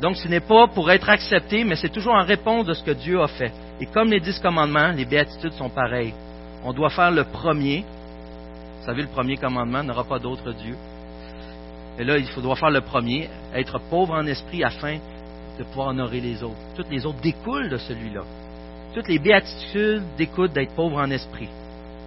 [0.00, 2.92] Donc, ce n'est pas pour être accepté, mais c'est toujours en réponse de ce que
[2.92, 3.50] Dieu a fait.
[3.80, 6.14] Et comme les dix commandements, les béatitudes sont pareilles.
[6.62, 7.84] On doit faire le premier.
[8.78, 10.76] Vous savez, le premier commandement n'aura pas d'autre Dieu.
[11.98, 14.98] Et là, il faudra faire le premier, être pauvre en esprit afin
[15.58, 16.62] de pouvoir honorer les autres.
[16.76, 18.22] Toutes les autres découlent de celui-là.
[18.94, 21.48] Toutes les béatitudes découlent d'être pauvre en esprit.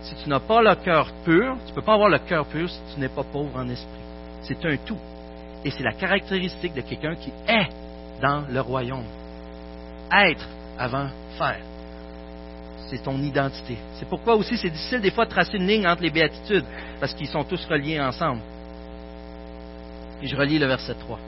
[0.01, 2.69] Si tu n'as pas le cœur pur, tu ne peux pas avoir le cœur pur
[2.69, 3.99] si tu n'es pas pauvre en esprit.
[4.43, 4.99] C'est un tout.
[5.65, 7.67] Et c'est la caractéristique de quelqu'un qui est
[8.21, 9.03] dans le royaume.
[10.11, 10.47] Être
[10.77, 11.07] avant
[11.39, 11.59] faire.
[12.87, 13.75] C'est ton identité.
[13.95, 16.65] C'est pourquoi aussi c'est difficile des fois de tracer une ligne entre les béatitudes,
[16.99, 18.41] parce qu'ils sont tous reliés ensemble.
[20.21, 21.19] Et je relis le verset 3.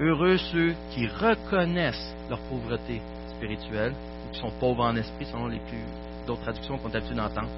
[0.00, 3.00] Heureux ceux qui reconnaissent leur pauvreté
[3.36, 5.84] spirituelle, ou qui sont pauvres en esprit, selon les plus
[6.26, 7.48] d'autres traductions qu'on a l'habitude d'entendre,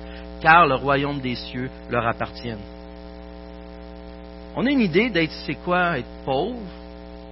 [0.43, 2.55] car le royaume des cieux leur appartient.
[4.61, 6.59] On a une idée d'être, c'est quoi être pauvre,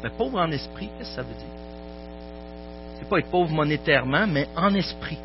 [0.00, 1.56] mais pauvre en esprit, qu'est-ce que ça veut dire?
[3.00, 5.18] C'est pas être pauvre monétairement, mais en esprit.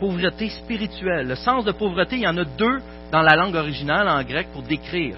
[0.00, 1.28] Pauvreté spirituelle.
[1.28, 2.80] Le sens de pauvreté, il y en a deux
[3.12, 5.14] dans la langue originale en grec pour décrire.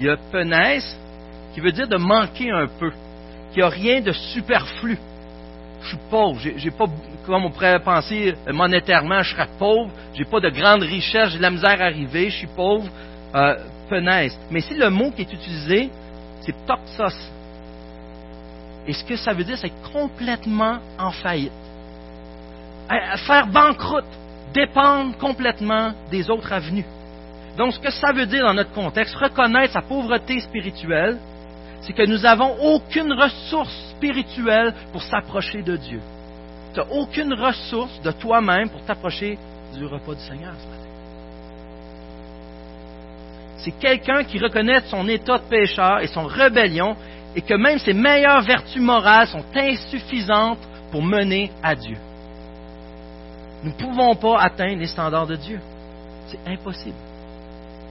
[0.00, 0.98] Il y a penès,
[1.52, 2.90] qui veut dire de manquer un peu,
[3.52, 4.96] qui n'a rien de superflu.
[5.82, 6.86] Je suis pauvre, j'ai pas,
[7.26, 11.42] comme on pourrait penser monétairement, je serais pauvre, j'ai pas de grande richesse, j'ai de
[11.42, 12.88] la misère à arriver, je suis pauvre,
[13.34, 13.56] euh,
[14.50, 15.90] Mais ici, le mot qui est utilisé,
[16.40, 17.30] c'est toxos.
[18.86, 21.52] Et ce que ça veut dire, c'est complètement en faillite?
[23.26, 24.04] Faire banqueroute,
[24.52, 26.86] dépendre complètement des autres avenues.
[27.56, 31.18] Donc, ce que ça veut dire dans notre contexte, reconnaître sa pauvreté spirituelle,
[31.82, 36.00] c'est que nous n'avons aucune ressource spirituelle pour s'approcher de Dieu.
[36.72, 39.38] Tu n'as aucune ressource de toi-même pour t'approcher
[39.74, 40.81] du repas du Seigneur ce matin.
[43.62, 46.96] C'est quelqu'un qui reconnaît son état de pécheur et son rébellion
[47.36, 50.58] et que même ses meilleures vertus morales sont insuffisantes
[50.90, 51.96] pour mener à Dieu.
[53.62, 55.60] Nous ne pouvons pas atteindre les standards de Dieu.
[56.26, 56.96] C'est impossible.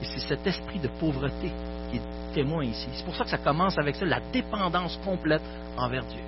[0.02, 1.50] Et c'est cet esprit de pauvreté
[1.90, 2.88] qui est témoin ici.
[2.92, 5.42] C'est pour ça que ça commence avec ça, la dépendance complète
[5.78, 6.20] envers Dieu.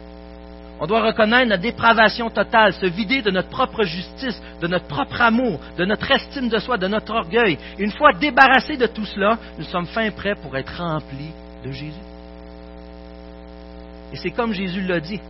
[0.80, 5.20] On doit reconnaître notre dépravation totale, se vider de notre propre justice, de notre propre
[5.20, 7.58] amour, de notre estime de soi, de notre orgueil.
[7.78, 11.32] Une fois débarrassés de tout cela, nous sommes fin prêts pour être remplis
[11.64, 12.00] de Jésus.
[14.12, 15.20] Et c'est comme Jésus l'a dit.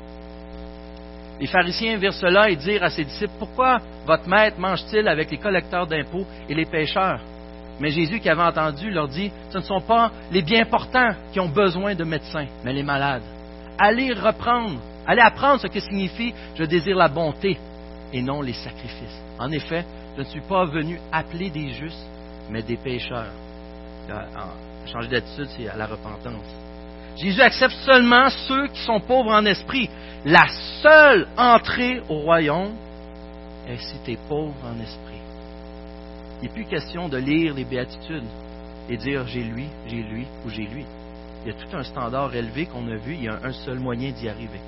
[1.40, 5.38] Les pharisiens virent cela et dirent à ses disciples, Pourquoi votre maître mange-t-il avec les
[5.38, 7.20] collecteurs d'impôts et les pêcheurs?
[7.80, 11.40] Mais Jésus qui avait entendu leur dit, Ce ne sont pas les bien portants qui
[11.40, 13.22] ont besoin de médecins, mais les malades.
[13.78, 17.59] Allez reprendre, allez apprendre ce que signifie je désire la bonté
[18.12, 19.23] et non les sacrifices.
[19.38, 19.85] En effet,
[20.17, 22.07] je ne suis pas venu appeler des justes,
[22.51, 23.33] mais des pécheurs.
[24.87, 26.45] Changer d'attitude, c'est à la repentance.
[27.17, 29.88] Jésus accepte seulement ceux qui sont pauvres en esprit.
[30.25, 30.47] La
[30.83, 32.75] seule entrée au royaume
[33.69, 35.21] est si tu es pauvre en esprit.
[36.40, 38.25] Il n'est plus question de lire les béatitudes
[38.88, 40.85] et dire j'ai lui, j'ai lui ou j'ai lui.
[41.45, 43.79] Il y a tout un standard élevé qu'on a vu, il y a un seul
[43.79, 44.61] moyen d'y arriver.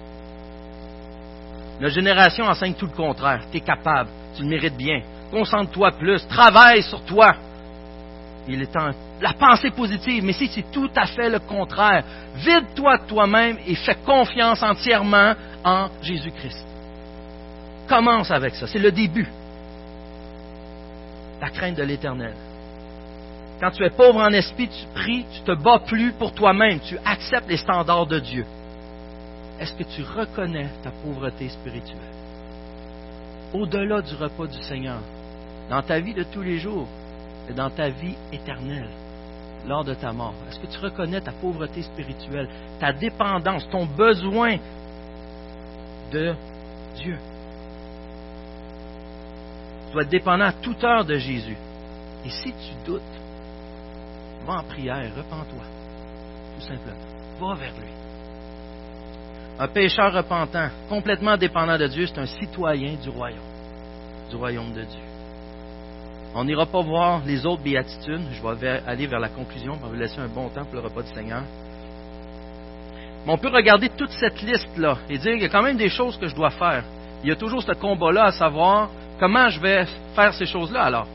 [1.80, 3.42] Notre génération enseigne tout le contraire.
[3.50, 5.02] Tu es capable, tu le mérites bien.
[5.30, 7.34] Concentre-toi plus, travaille sur toi.
[8.48, 12.04] Il est temps la pensée positive, mais si c'est tout à fait le contraire,
[12.36, 15.34] vide-toi de toi-même et fais confiance entièrement
[15.64, 16.66] en Jésus-Christ.
[17.88, 19.28] Commence avec ça, c'est le début.
[21.40, 22.34] La crainte de l'éternel.
[23.60, 26.98] Quand tu es pauvre en esprit, tu pries, tu te bats plus pour toi-même, tu
[27.04, 28.44] acceptes les standards de Dieu.
[29.58, 31.98] Est-ce que tu reconnais ta pauvreté spirituelle?
[33.54, 35.00] Au-delà du repas du Seigneur,
[35.70, 36.86] dans ta vie de tous les jours
[37.48, 38.90] et dans ta vie éternelle
[39.66, 40.34] lors de ta mort?
[40.48, 44.56] Est-ce que tu reconnais ta pauvreté spirituelle, ta dépendance, ton besoin
[46.12, 46.34] de
[46.96, 47.18] Dieu?
[49.86, 51.56] Tu dois être dépendant à toute heure de Jésus.
[52.26, 53.02] Et si tu doutes,
[54.44, 55.64] va en prière, repens-toi,
[56.56, 56.96] tout simplement.
[57.40, 58.05] Va vers lui.
[59.58, 63.38] Un pécheur repentant, complètement dépendant de Dieu, c'est un citoyen du royaume,
[64.28, 65.00] du royaume de Dieu.
[66.34, 68.20] On n'ira pas voir les autres béatitudes.
[68.30, 69.72] Je vais aller vers la conclusion.
[69.72, 71.42] On va vous laisser un bon temps pour le repas du Seigneur.
[73.24, 75.88] Mais on peut regarder toute cette liste-là et dire qu'il y a quand même des
[75.88, 76.84] choses que je dois faire.
[77.22, 81.06] Il y a toujours ce combat-là à savoir comment je vais faire ces choses-là alors.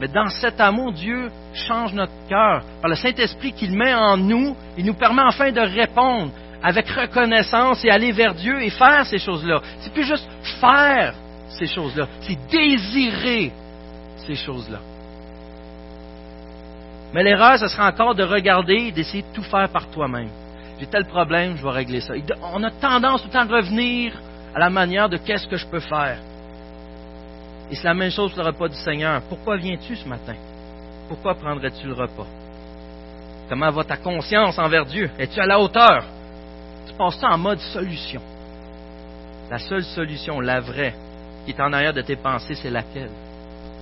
[0.00, 2.62] Mais dans cet amour, Dieu change notre cœur.
[2.80, 6.30] Par le Saint-Esprit qu'il met en nous, il nous permet enfin de répondre
[6.62, 9.60] avec reconnaissance et aller vers Dieu et faire ces choses-là.
[9.80, 10.28] C'est plus juste
[10.60, 11.14] faire
[11.50, 13.52] ces choses-là, c'est désirer
[14.26, 14.78] ces choses-là.
[17.14, 20.28] Mais l'erreur, ce sera encore de regarder et d'essayer de tout faire par toi-même.
[20.78, 22.14] J'ai tel problème, je vais régler ça.
[22.52, 24.12] On a tendance tout le temps à revenir
[24.54, 26.18] à la manière de qu'est-ce que je peux faire.
[27.70, 29.22] Et c'est la même chose pour le repas du Seigneur.
[29.28, 30.34] Pourquoi viens-tu ce matin?
[31.08, 32.26] Pourquoi prendrais-tu le repas?
[33.48, 35.10] Comment va ta conscience envers Dieu?
[35.18, 36.04] Es-tu à la hauteur?
[36.98, 38.20] Tu passes ça en mode solution.
[39.48, 40.94] La seule solution, la vraie,
[41.44, 43.12] qui est en arrière de tes pensées, c'est laquelle?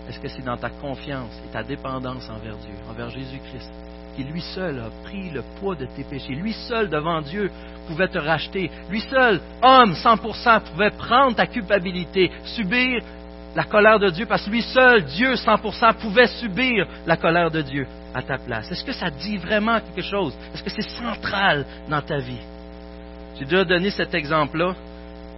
[0.06, 3.70] Est-ce que c'est dans ta confiance et ta dépendance envers Dieu, envers Jésus-Christ,
[4.14, 6.34] qui lui seul a pris le poids de tes péchés.
[6.34, 7.50] Lui seul devant Dieu
[7.86, 8.70] pouvait te racheter.
[8.90, 13.00] Lui seul, homme 100%, pouvait prendre ta culpabilité, subir
[13.54, 17.62] la colère de Dieu, parce que lui seul, Dieu 100%, pouvait subir la colère de
[17.62, 18.70] Dieu à ta place.
[18.70, 20.36] Est-ce que ça dit vraiment quelque chose?
[20.52, 22.42] Est-ce que c'est central dans ta vie?
[23.38, 24.74] J'ai déjà donné cet exemple-là,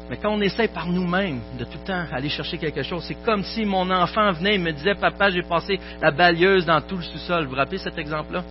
[0.08, 3.22] mais quand on essaie par nous-mêmes de tout le temps aller chercher quelque chose, c'est
[3.24, 6.96] comme si mon enfant venait et me disait Papa, j'ai passé la balieuse dans tout
[6.96, 7.44] le sous-sol.
[7.44, 8.42] Vous vous rappelez cet exemple-là?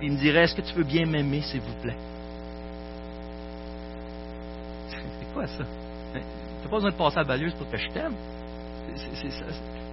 [0.00, 1.96] Il me dirait Est-ce que tu veux bien m'aimer, s'il vous plaît?
[4.90, 5.64] C'est quoi ça?
[6.12, 8.14] Tu n'as pas besoin de passer la balieuse pour que je t'aime.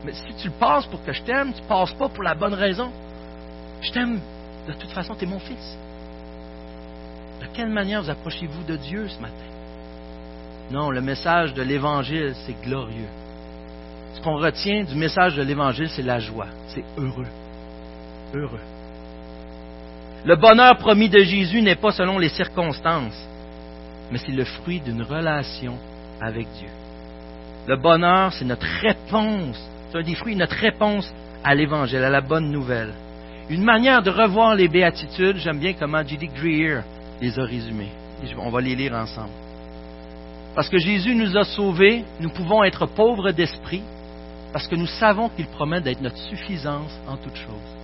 [0.04, 2.36] Mais si tu le passes pour que je t'aime, tu ne passes pas pour la
[2.36, 2.91] bonne raison.
[3.82, 4.20] Je t'aime,
[4.68, 5.78] de toute façon, tu es mon fils.
[7.41, 9.34] De quelle manière vous approchez-vous de Dieu ce matin?
[10.71, 13.10] Non, le message de l'Évangile, c'est glorieux.
[14.13, 16.48] Ce qu'on retient du message de l'Évangile, c'est la joie.
[16.67, 17.28] C'est heureux.
[18.34, 18.60] Heureux.
[20.26, 23.28] Le bonheur promis de Jésus n'est pas selon les circonstances,
[24.10, 25.78] mais c'est le fruit d'une relation
[26.19, 26.69] avec Dieu.
[27.67, 29.60] Le bonheur, c'est notre réponse,
[29.91, 32.93] c'est un des fruits, notre réponse à l'Évangile, à la bonne nouvelle.
[33.50, 36.28] Une manière de revoir les béatitudes, j'aime bien comment J.D.
[36.36, 36.82] Greer
[37.21, 37.91] les a résumés.
[38.38, 39.34] On va les lire ensemble.
[40.56, 43.84] Parce que Jésus nous a sauvés, nous pouvons être pauvres d'esprit,
[44.54, 47.75] parce que nous savons qu'il promet d'être notre suffisance en toutes choses.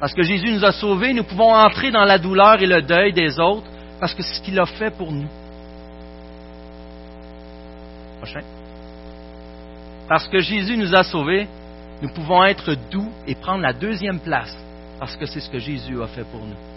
[0.00, 3.12] Parce que Jésus nous a sauvés, nous pouvons entrer dans la douleur et le deuil
[3.12, 3.66] des autres,
[4.00, 5.28] parce que c'est ce qu'il a fait pour nous.
[8.16, 8.40] Prochain.
[10.08, 11.46] Parce que Jésus nous a sauvés,
[12.00, 14.56] nous pouvons être doux et prendre la deuxième place,
[14.98, 16.69] parce que c'est ce que Jésus a fait pour nous.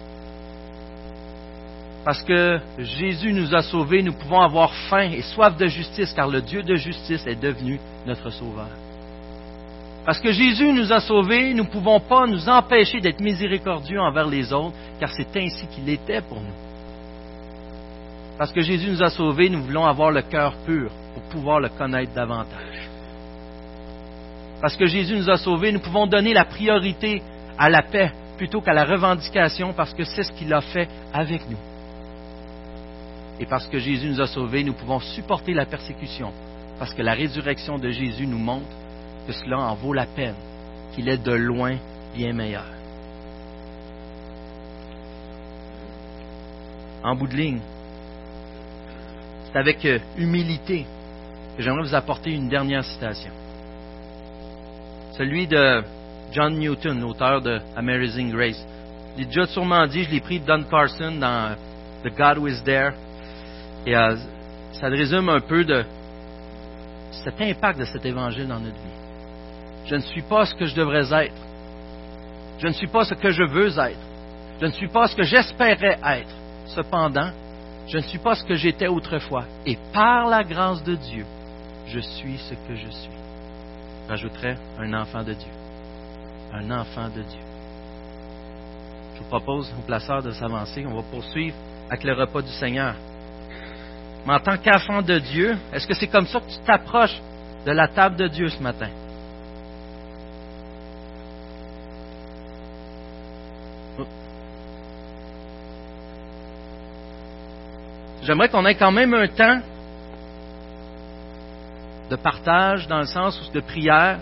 [2.04, 6.28] Parce que Jésus nous a sauvés, nous pouvons avoir faim et soif de justice, car
[6.28, 8.68] le Dieu de justice est devenu notre sauveur.
[10.06, 14.28] Parce que Jésus nous a sauvés, nous ne pouvons pas nous empêcher d'être miséricordieux envers
[14.28, 16.54] les autres, car c'est ainsi qu'il était pour nous.
[18.38, 21.70] Parce que Jésus nous a sauvés, nous voulons avoir le cœur pur pour pouvoir le
[21.70, 22.90] connaître davantage.
[24.60, 27.22] Parce que Jésus nous a sauvés, nous pouvons donner la priorité
[27.58, 31.50] à la paix plutôt qu'à la revendication, parce que c'est ce qu'il a fait avec
[31.50, 31.73] nous.
[33.40, 36.32] Et parce que Jésus nous a sauvés, nous pouvons supporter la persécution,
[36.80, 38.68] parce que la résurrection de Jésus nous montre
[39.28, 40.36] que cela en vaut la peine,
[40.94, 41.78] qu'il est de loin
[42.16, 42.66] bien meilleur.
[47.04, 47.60] En bout de ligne,
[49.46, 50.86] c'est avec euh, humilité
[51.58, 53.32] que j'aimerais vous apporter une dernière citation.
[55.18, 55.84] Celui de
[56.32, 58.66] John Newton, auteur de Amazing Grace.
[59.14, 61.56] Je l'ai déjà sûrement dit, je l'ai pris de Don Carson dans
[62.04, 62.94] The God Who Is There.
[63.86, 64.16] Et euh,
[64.74, 65.84] ça résume un peu de
[67.24, 69.04] cet impact de cet évangile dans notre vie.
[69.86, 71.36] Je ne suis pas ce que je devrais être.
[72.60, 74.00] Je ne suis pas ce que je veux être.
[74.62, 76.34] Je ne suis pas ce que j'espérais être.
[76.68, 77.32] Cependant,
[77.88, 79.46] je ne suis pas ce que j'étais autrefois.
[79.66, 81.26] Et par la grâce de Dieu,
[81.88, 83.12] je suis ce que je suis.
[84.08, 85.52] J'ajouterais un enfant de Dieu.
[86.54, 87.40] Un enfant de Dieu.
[89.16, 90.86] Je vous propose au placeur de s'avancer.
[90.88, 91.56] On va poursuivre
[91.90, 92.96] avec le repas du Seigneur.
[94.26, 97.22] Mais en tant qu'enfant de Dieu, est-ce que c'est comme ça que tu t'approches
[97.66, 98.90] de la table de Dieu ce matin?
[108.24, 109.60] J'aimerais qu'on ait quand même un temps
[112.10, 114.20] de partage dans le sens de prière,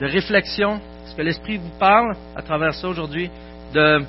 [0.00, 0.80] de réflexion.
[1.04, 3.30] Est-ce que l'Esprit vous parle à travers ça aujourd'hui?
[3.72, 4.04] De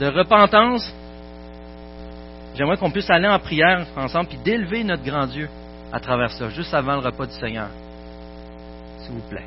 [0.00, 0.92] repentance,
[2.58, 5.48] J'aimerais qu'on puisse aller en prière ensemble puis d'élever notre grand Dieu
[5.92, 7.68] à travers ça, juste avant le repas du Seigneur.
[8.98, 9.46] S'il vous plaît.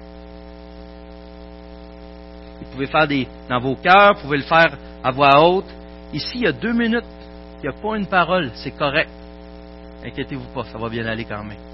[2.62, 5.66] Vous pouvez faire des dans vos cœurs, vous pouvez le faire à voix haute.
[6.14, 7.04] Ici, il y a deux minutes,
[7.58, 9.10] il n'y a pas une parole, c'est correct.
[10.06, 11.71] Inquiétez-vous pas, ça va bien aller quand même.